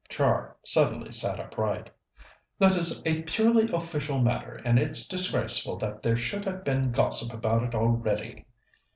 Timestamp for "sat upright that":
1.11-2.73